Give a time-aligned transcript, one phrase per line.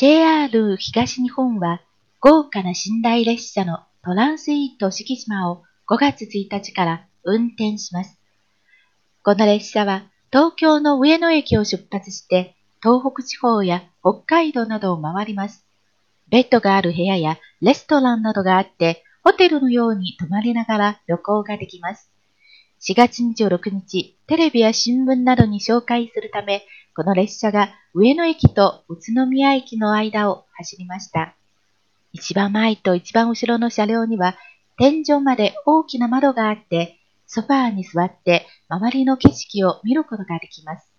[0.00, 1.82] JR 東日本は
[2.20, 8.18] 豪華な寝台列車のトランスイート四季島を5月1日から運転します。
[9.22, 15.66] この列車は東京の上野駅を出発して東北地方や北海道などを回ります。
[16.30, 22.10] ベッドがある部屋やレストランなどがあって、ホテルのように泊まりながら旅行ができます。
[22.80, 26.64] 4月26日、テレビや新聞などに紹介するため、
[26.94, 31.34] この列車が上野駅と宇都宮駅の間を走りました。
[32.12, 34.36] 一番前と一番後ろの車両には、
[34.76, 40.92] 天井まで大きな窓があって、ソファーに座って周りの景色を見ることができます。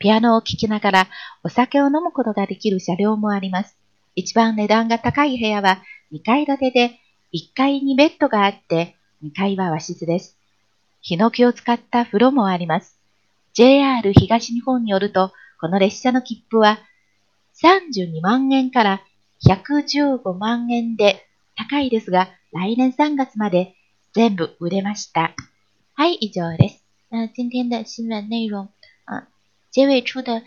[0.00, 1.08] ピアノを聴きながら
[1.44, 3.76] お酒を飲むことができる車両もあります。
[4.16, 7.00] 一番値段が高い部屋は2階建てで、
[7.32, 10.36] 1階にベッドがあって、2階は和室です。
[11.02, 12.99] ヒノキを使った風呂もあります。
[13.52, 16.78] JR 東日本によると、この列車の切符は
[17.62, 19.02] 32万円から
[19.46, 23.74] 115万円で高いですが、来年3月まで
[24.12, 25.34] 全部売れました。
[25.94, 26.84] はい、以上です。
[27.10, 28.68] 那今天的新闻内容，
[29.04, 29.26] 啊，
[29.70, 30.42] 结尾处的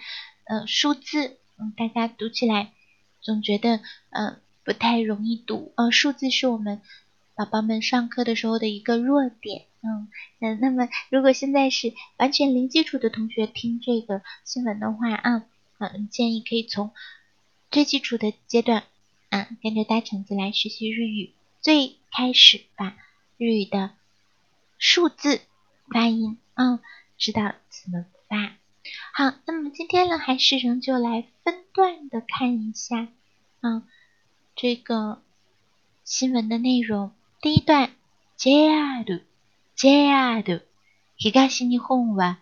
[0.45, 2.71] 呃数字，嗯，大家读起来
[3.21, 6.81] 总觉得嗯不太容易读，呃，数字是我们
[7.35, 9.65] 宝宝们上课的时候的一个弱点。
[9.85, 10.07] 嗯，
[10.39, 15.45] 那那么如果现在是完全零基础的同学听这个新闻的话啊，
[15.77, 16.91] 嗯，建议可以从
[17.69, 18.83] 最基础的阶段
[19.29, 22.95] 啊，跟着大橙子来学习日语，最开始把
[23.37, 23.91] 日语的
[24.77, 25.41] 数字
[25.89, 26.79] 发音啊，
[27.17, 28.55] 知道怎么发。
[29.13, 33.09] 好，那么今天呢，还是仍旧来分段的看一下
[33.59, 33.83] 啊，
[34.55, 35.21] 这个
[36.05, 37.11] 新闻的内容。
[37.41, 37.91] 第一段
[38.37, 39.23] ，JR。
[39.75, 40.61] JR
[41.15, 42.39] 東日本は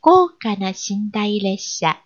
[0.00, 2.00] 豪華な寝台列車、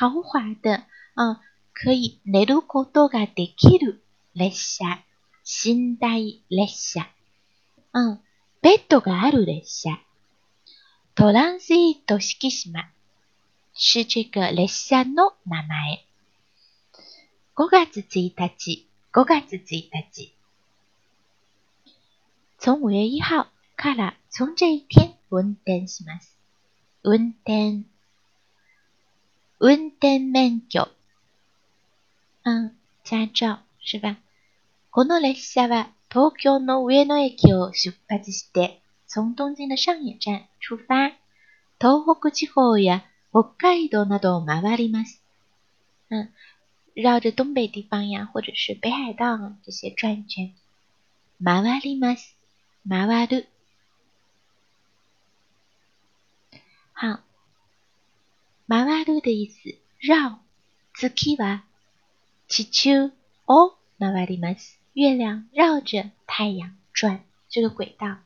[0.00, 0.80] 豪華的、
[1.14, 1.40] 啊、
[1.72, 4.02] 可以寝ることができる
[4.34, 4.84] 列車、
[5.64, 7.08] 寝台列車、
[7.92, 8.20] うん、
[8.60, 9.98] ベッドがある列車、
[11.14, 12.90] トランスイート式島
[13.74, 16.04] 是这个列車の名前。
[17.54, 20.41] 5月1日、5月1日。
[22.64, 26.38] 从五月一号から从这一天運転します。
[27.02, 27.82] 運転、
[29.58, 30.86] 運転免許。
[32.44, 34.16] 嗯、驾照是吧？
[34.92, 41.08] この列車は東京の上野駅を出発して、从東京的上野站出发、
[41.80, 43.02] 東北地方や
[43.32, 45.20] 北海道などを回ります。
[46.10, 46.28] 嗯，
[46.94, 50.52] 绕着东北地方呀，或者是北海道这些转一圈。
[51.42, 52.36] 回ります。
[52.88, 53.48] 回る。
[56.94, 57.20] 好，
[58.68, 60.38] 回る的意思，绕。
[60.94, 61.64] 月は
[62.48, 63.12] 地球
[63.46, 64.78] を回ります。
[64.94, 68.18] 月亮绕着太阳转，这个轨道，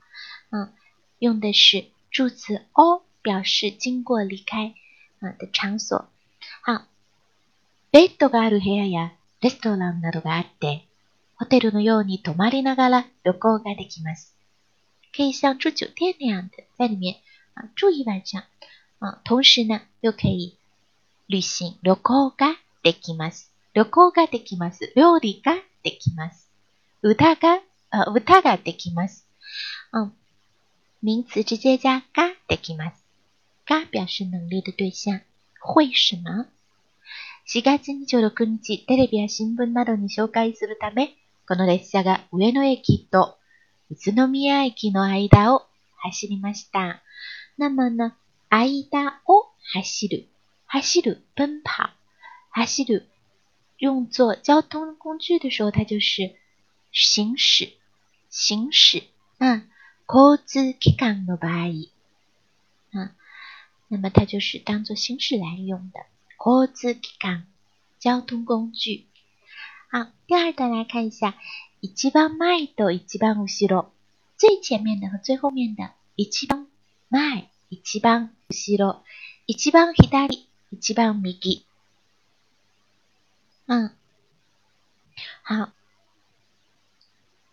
[0.51, 0.73] 嗯，
[1.21, 4.75] 用的是助词を表示经过、离开
[5.21, 6.09] 啊的场所。
[6.65, 6.87] 好，
[7.93, 10.87] ベッドがある部屋やレストランなどがあって、
[11.37, 14.36] ホテルのように泊まりながら旅行ができます。
[15.17, 17.17] 可以像住酒店那样的在里面
[17.55, 18.45] 啊住一晚上
[18.99, 20.57] 啊，同时呢又可以
[21.27, 21.79] 旅行。
[21.83, 23.51] 旅行ができます。
[23.73, 24.93] 旅行ができます。
[24.95, 26.51] 料理ができます。
[27.03, 29.27] 歌が呃歌ができます。
[29.93, 30.13] 嗯，
[31.03, 33.05] 名词直接加ができます。
[33.67, 35.21] が表示能力的对象。
[35.61, 36.47] 会什么
[37.49, 41.17] ？4月26日、テレビや新聞などに紹介するため、
[41.49, 43.39] この列車が上野駅と
[43.89, 45.67] 宇都宮駅の間を
[45.99, 47.03] 走りました。
[47.57, 48.17] 那么呢、
[48.51, 50.29] 間を走る、
[50.67, 51.91] 走る、奔跑、
[52.51, 53.09] 走る、
[53.79, 56.35] 用作交通工具的时候，它就是
[56.91, 57.75] 行驶、
[58.29, 59.05] 行驶。
[59.39, 59.69] 嗯，
[60.07, 61.91] 交通機関の場合，
[62.93, 63.15] 嗯，
[63.89, 66.01] 那么它就是当做行驶来用的。
[66.39, 67.47] 交通機関、
[67.99, 69.07] 交通工具。
[69.91, 71.35] 好，第二段来看一下。
[71.87, 73.93] 一番前と一番後ろ。
[74.37, 75.93] 最前面的和最后面的。
[76.17, 76.67] 一番
[77.11, 79.05] 前、一番後ろ。
[79.47, 81.63] 一番左、一番右。
[83.67, 83.93] 嗯。
[85.45, 85.71] 好。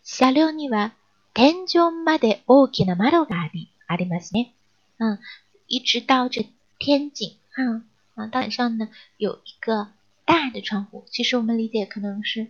[0.02, 0.94] 車両には
[1.32, 4.52] 天井まで大きな窓があり、ありますね。
[4.98, 5.20] 嗯，
[5.68, 6.50] 一直到这
[6.80, 7.84] 天井，哈，
[8.16, 9.92] 啊，到顶上呢有一个
[10.24, 11.04] 大的窗户。
[11.08, 12.48] 其实我们理解可能是。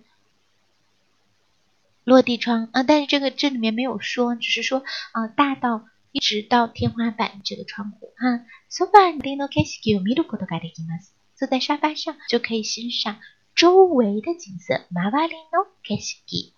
[2.04, 8.44] 落地窗啊，但是这个这里面没有说，只是说啊，大到一直到天花板这个窗户哈。
[8.70, 11.14] ソファーでの景色を見ることができます。
[11.34, 13.18] 坐在沙发上就可以欣赏
[13.54, 14.86] 周围的景色。
[14.90, 16.52] 周りの景色。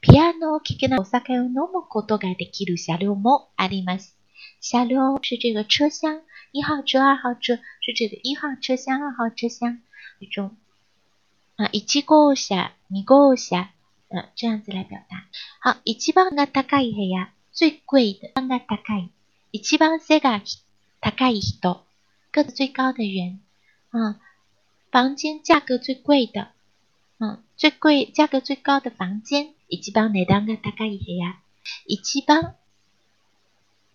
[0.00, 4.16] ピアノを聴きながらお酒を飲むことができる車両もあります。
[4.60, 9.80] 車両是这个车厢，一号车、二号车是这个一号车厢、二号车厢
[10.20, 10.56] 一种
[11.56, 12.72] 啊，一号車、二
[13.04, 13.68] 号車，
[14.08, 15.26] 嗯，这样子来表达。
[15.60, 19.10] 好，一番が高い部屋，最贵的，一番が高い。
[19.52, 20.42] 一番背が
[21.00, 21.82] 高い人，
[22.30, 23.40] 个子最高的人，
[23.92, 24.16] 嗯，
[24.90, 26.52] 房间价格最贵的，
[27.18, 29.54] 嗯，最贵价格最高的房间。
[29.68, 31.40] 一番値段が高い部屋。
[31.86, 32.54] 一番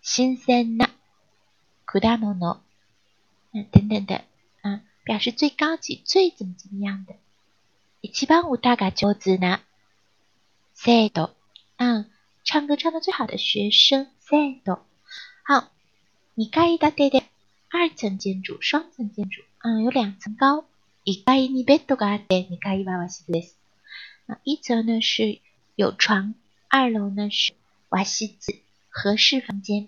[0.01, 0.89] 新鮮な
[1.85, 2.59] 果物，
[3.53, 4.25] 嗯，等等的，
[4.63, 7.15] 嗯，表示最高级、最怎么怎么样的。
[8.01, 9.61] 一番歌が上手な
[10.83, 11.29] 生徒，
[11.77, 12.09] 嗯，
[12.43, 14.07] 唱歌唱的最好的学生。
[14.19, 14.79] 生徒，
[15.43, 15.69] 好，
[16.33, 17.23] 二階建てで
[17.69, 20.65] 二层建筑、双层建筑，嗯，有两层高。
[21.03, 23.59] 一階にベッドがあって、二階は和室です。
[24.25, 25.39] 啊，一层呢是。
[25.75, 26.33] 有床，
[26.67, 27.53] 二楼呢是
[27.89, 28.51] 瓦西子
[28.89, 29.87] 和室房间。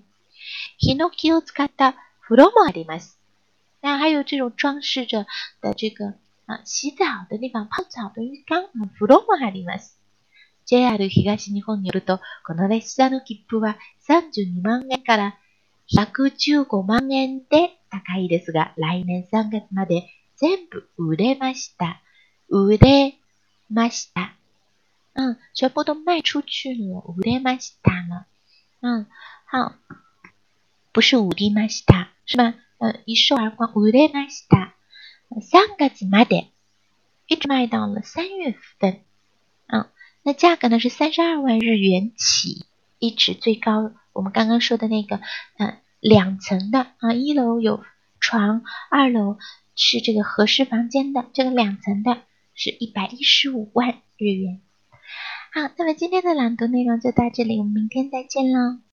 [0.78, 3.18] ヒノキを使った風呂もあります
[3.82, 5.26] 那还有这种装饰着
[5.60, 6.14] 的这个
[6.46, 8.70] 啊洗澡的地方、泡澡的浴缸。
[9.00, 9.98] 風呂もあります
[10.66, 13.78] JR 東日本によると、この列車の切符は
[14.08, 15.38] 32万円から
[15.92, 22.02] 115万円で高いですが、来年3月まで全部売れました。
[22.50, 23.16] 売れ
[23.70, 24.36] ました。
[25.16, 27.04] 嗯，全部都卖出去了。
[27.06, 28.26] 五厘马西达了。
[28.82, 29.06] 嗯，
[29.46, 29.76] 好，
[30.92, 32.56] 不是五厘马西达，是吧？
[32.80, 33.72] 嗯，一售而光。
[33.76, 34.74] 五厘马西达，
[35.42, 36.50] 三个字卖的，
[37.28, 39.02] 一直卖到了三月份。
[39.68, 39.88] 嗯，
[40.24, 42.66] 那价格呢是三十二万日元起，
[42.98, 43.92] 一直最高。
[44.14, 45.20] 我们刚刚说的那个，
[45.58, 47.84] 嗯，两层的啊，一楼有
[48.20, 49.38] 床，二楼
[49.76, 52.22] 是这个合适房间的，这个两层的
[52.56, 54.62] 是一百一十五万日元。
[55.52, 58.84] 好，那么今天的朗读内容就到这里，我们明天再见喽。